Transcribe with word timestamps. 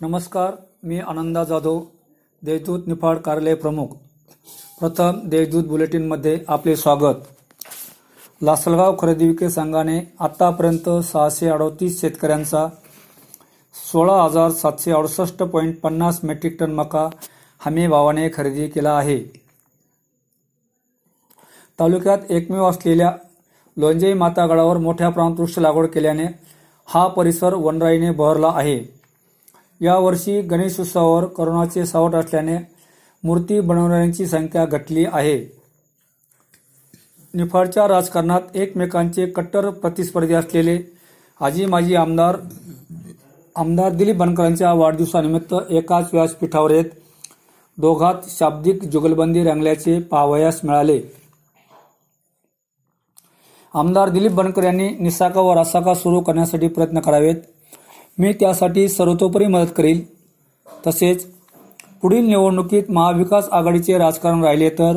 नमस्कार 0.00 0.52
मी 0.82 0.98
आनंदा 0.98 1.44
जाधव 1.44 1.80
देशदूत 2.42 2.80
निफाड 2.86 3.18
कार्यालय 3.18 3.54
प्रमुख. 3.54 3.86
प्रथम 4.80 5.20
देशदूत 5.24 5.64
बुलेटिनमध्ये 5.64 6.44
आपले 6.48 6.76
स्वागत. 6.76 7.14
लासलगाव 8.42 8.96
खरेदी 9.00 9.28
विक्री 9.28 9.50
संघाने 9.50 10.00
आतापर्यंत 10.20 10.90
सहाशे 11.04 11.48
अडतीस 11.48 12.00
शेतकऱ्यांचा 12.00 12.68
सोळा 13.92 14.22
हजार 14.22 14.50
सातशे 14.50 14.92
अडुसष्ट 14.92 15.42
पॉईंट 15.42 15.80
पन्नास 15.80 16.20
मेट्रिक 16.24 16.56
टन 16.60 16.72
मका 16.72 17.08
हमी 17.60 17.86
भावाने 17.86 18.28
खरेदी 18.34 18.68
केला 18.68 18.92
आहे. 18.96 19.20
तालुक्यात 21.80 22.18
एकमेव 22.30 22.68
असलेल्या 22.70 23.12
लोंजई 23.76 24.12
मातागडावर 24.12 24.76
मोठ्या 24.76 25.08
प्रमाणात 25.08 25.40
वृक्ष 25.40 25.58
लागवड 25.58 25.86
केल्याने 25.86 26.26
हा 26.88 27.06
परिसर 27.06 27.54
वनराईने 27.54 28.10
बहरला 28.10 28.52
आहे. 28.54 28.78
यावर्षी 29.80 30.40
गणेश 30.40 30.78
उत्सवावर 30.80 31.24
करोनाचे 31.26 31.86
सावट 31.86 32.14
असल्याने 32.14 32.56
मूर्ती 33.24 33.60
बनवणाऱ्यांची 33.60 34.26
संख्या 34.26 34.64
घटली 34.64 35.04
आहे. 35.12 35.38
निफाडच्या 37.34 37.86
राजकारणात 37.88 38.56
एकमेकांचे 38.56 39.26
कट्टर 39.26 39.68
प्रतिस्पर्धी 39.70 40.34
असलेले 40.34 40.78
आजी 41.40 41.66
माजी 41.66 41.94
आमदार 41.94 42.36
आमदार 43.56 43.92
दिलीप 43.92 44.16
बनकरांच्या 44.16 44.72
वाढदिवसानिमित्त 44.72 45.54
एकाच 45.70 46.08
व्यासपीठावर 46.12 46.70
येत 46.70 46.84
दोघात 47.78 48.28
शाब्दिक 48.28 48.84
जुगलबंदी 48.84 49.42
रंगल्याचे 49.44 49.98
पाहावयास 50.00 50.60
मिळाले. 50.64 51.00
आमदार 53.76 54.08
दिलीप 54.08 54.32
बनकर 54.32 54.64
यांनी 54.64 54.88
निसाका 55.00 55.40
व 55.40 55.52
रासाका 55.52 55.94
सुरू 55.94 56.20
करण्यासाठी 56.20 56.68
प्रयत्न 56.68 57.00
करावेत. 57.00 57.34
मी 58.18 58.32
त्यासाठी 58.32 58.88
सर्वतोपरी 58.88 59.46
मदत 59.46 59.72
करील. 59.76 60.00
तसेच 60.86 61.26
पुढील 62.02 62.24
निवडणुकीत 62.24 62.90
महाविकास 62.90 63.48
आघाडीचे 63.52 63.98
राजकारण 63.98 64.44
राहिले 64.44 64.68
तर 64.68 64.96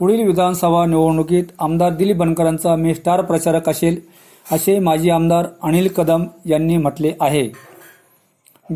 पुढील 0.00 0.26
विधानसभा 0.26 0.84
निवडणुकीत 0.86 1.44
आमदार 1.58 1.92
दिलीप 1.92 2.16
बनकरांचा 2.16 2.74
मी 2.76 2.94
स्टार 2.94 3.20
प्रचारक 3.20 3.68
असेल 3.68 4.00
असे 4.52 4.78
माजी 4.78 5.10
आमदार 5.10 5.46
अनिल 5.62 5.88
कदम 5.88 6.24
यांनी 6.46 6.76
म्हटले 6.76 7.12
आहे. 7.20 7.46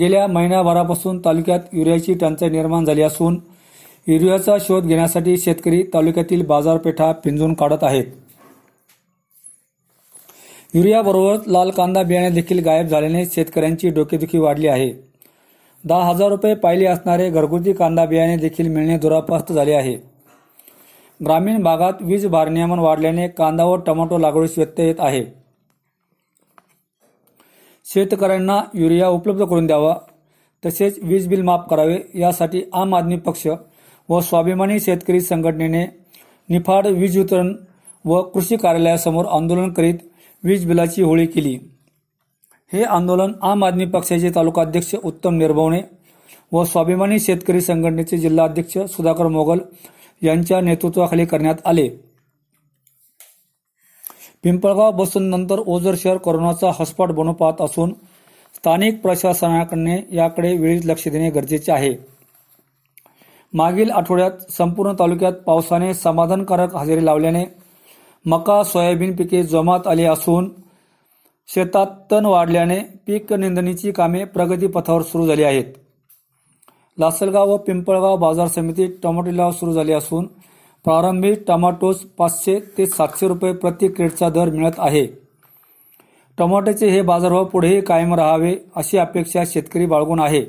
गेल्या 0.00 0.26
महिन्याभरापासून 0.26 1.18
तालुक्यात 1.18 1.60
युरियाची 1.72 2.14
टंचाई 2.14 2.48
निर्माण 2.48 2.84
झाली 2.84 3.02
असून 3.02 3.40
युरियाचा 4.06 4.56
शोध 4.60 4.86
घेण्यासाठी 4.86 5.36
शेतकरी 5.36 5.82
तालुक्यातील 5.94 6.46
बाजारपेठा 6.46 7.12
पिंजून 7.12 7.54
काढत 7.54 7.82
आहेत. 7.82 8.04
युरियाबरोबर 10.74 11.46
लाल 11.52 11.70
कांदा 11.70 12.02
बियाणे 12.02 12.30
देखील 12.30 12.58
गायब 12.64 12.86
झाल्याने 12.86 13.24
शेतकऱ्यांची 13.26 13.88
डोकेदुखी 13.90 14.38
वाढली 14.38 14.66
आहे. 14.68 14.90
दहा 15.84 16.08
हजार 16.08 16.28
रुपये 16.28 16.54
पाहिले 16.54 16.86
असणारे 16.86 17.28
घरगुती 17.30 17.72
कांदा 17.72 18.04
बियाणे 18.06 18.36
देखील 18.36 18.68
मिळणे 18.72 18.96
दुरापास्त 18.98 19.52
झाले 19.52 19.72
आहे. 19.74 19.94
ग्रामीण 21.20 21.62
भागात 21.62 22.02
वीज 22.02 22.26
भारनियमन 22.26 22.78
वाढल्याने 22.78 23.28
कांदा 23.28 23.64
व 23.64 23.76
टोमॅटो 23.86 24.18
लागवडीस 24.18 24.58
व्यत्यय 24.58 24.86
येत 24.86 24.96
आहे. 24.98 25.24
शेतकऱ्यांना 27.86 28.60
युरिया 28.74 29.08
उपलब्ध 29.08 29.44
करून 29.44 29.66
द्यावा 29.66 29.94
तसेच 30.62 30.98
वीज 31.02 31.28
बिल 31.28 31.42
माफ 31.42 31.66
करावे 31.70 31.96
यासाठी 32.14 32.62
आम 32.72 32.94
आदमी 32.94 33.16
पक्ष 33.26 33.46
व 34.08 34.20
स्वाभिमानी 34.20 34.78
शेतकरी 34.80 35.20
संघटनेने 35.20 35.84
निफाड 36.48 36.86
वीज 36.86 37.16
वितरण 37.18 37.54
व 38.04 38.20
कृषी 38.34 38.56
कार्यालयासमोर 38.56 39.24
आंदोलन 39.36 39.72
करीत 39.72 39.98
वीज 40.44 40.66
बिलाची 40.66 41.02
होळी 41.02 41.26
केली. 41.26 41.58
हे 42.72 42.82
आंदोलन 42.82 43.32
आम 43.42 43.64
आदमी 43.64 43.84
पक्षाचे 43.86 44.30
तालुकाध्यक्ष 44.34 44.94
उत्तम 44.94 45.34
निर्भवणे 45.34 45.80
व 46.52 46.64
स्वाभिमानी 46.64 47.20
शेतकरी 47.20 47.60
संघटनेचे 47.60 48.18
जिल्हाध्यक्ष 48.18 48.78
सुधाकर 48.78 49.26
मोगल 49.26 49.58
यांच्या 50.22 50.60
नेतृत्वाखाली 50.60 51.24
करण्यात 51.24 51.54
आले. 51.64 51.88
पिंपळगाव 54.42 54.90
बसून 54.90 55.22
नंतर 55.22 55.58
ओझर 55.58 55.94
शहर 55.98 56.16
कोरोनाचा 56.16 56.66
हॉटस्पॉट 56.66 57.10
बनू 57.10 57.32
पाहत 57.32 57.60
असून 57.60 57.92
स्थानिक 58.54 59.00
प्रशासनाकडे 59.00 60.16
याकडे 60.16 60.56
वेळीच 60.56 60.86
लक्ष 60.86 61.08
देणे 61.08 61.30
गरजेचे 61.30 61.72
आहे. 61.72 61.94
मागील 63.54 63.90
आठवड्यात 63.90 64.52
संपूर्ण 64.52 64.92
तालुक्यात 64.92 65.32
पावसाने 65.32 65.94
समाधानकारक 65.94 66.76
हजेरी 66.76 67.04
लावल्याने 67.04 67.44
मका 68.26 68.62
सोयाबीन 68.62 69.16
पिके 69.16 69.42
जोमात 69.42 69.86
आली 69.86 70.04
असून 70.04 70.50
शेतात 71.48 71.86
तण 72.10 72.26
वाढल्याने 72.26 72.78
पीक 73.06 73.32
निंदणीची 73.32 73.92
कामे 73.92 74.24
प्रगतीपथावर 74.24 75.02
सुरू 75.02 75.26
झाली 75.26 75.42
आहेत. 75.42 75.64
लासलगाव 76.98 77.50
व 77.50 77.56
पिंपळगाव 77.56 78.16
बाजार 78.16 78.46
समितीत 78.46 78.88
टोमॅटो 79.02 79.30
लिलाव 79.30 79.50
सुरू 79.50 79.72
झाले 79.72 79.92
असून 79.92 80.26
प्रारंभी 80.84 81.34
टमाटोस 81.34 81.96
पाचशे 82.18 82.60
ते 82.78 82.86
सातशे 82.86 83.28
रुपये 83.28 83.52
प्रति 83.52 83.88
क्रेटचा 83.88 84.28
दर 84.28 84.50
मिळत 84.50 84.78
आहे. 84.78 85.06
टोमॅटोचे 86.38 86.88
हे 86.88 87.02
बाजारभाव 87.02 87.44
पुढेही 87.44 87.80
कायम 87.80 88.14
राहावे 88.14 88.56
अशी 88.76 88.98
अपेक्षा 88.98 89.42
शेतकरी 89.46 89.86
बाळगून 89.86 90.20
आहे. 90.20 90.44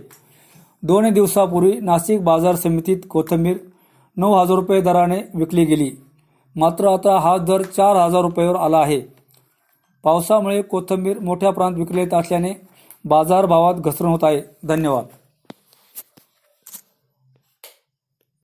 दोन 0.83 1.09
दिवसापूर्वी 1.13 1.79
नाशिक 1.81 2.23
बाजार 2.23 2.55
समितीत 2.55 2.97
कोथंबीर 3.09 3.57
नऊ 4.17 4.33
हजार 4.33 4.55
रुपये 4.55 4.81
दराने 4.81 5.21
विकली 5.35 5.65
गेली. 5.65 5.91
मात्र 6.59 6.87
आता 6.87 7.19
हा 7.19 7.37
दर 7.37 7.61
चार 7.61 7.95
हजार 7.95 8.21
रुपयावर 8.21 8.55
आला 8.55 8.77
आहे. 8.77 9.01
पावसामुळे 10.03 10.61
कोथंबीर 10.61 11.19
मोठ्या 11.19 11.51
प्रमाणात 11.51 11.79
विक्री 11.79 11.99
येत 11.99 12.13
असल्याने 12.13 12.53
बाजारभावात 13.05 13.73
घसरण 13.73 14.09
होत 14.09 14.23
आहे. 14.23 14.41
धन्यवाद. 14.67 15.05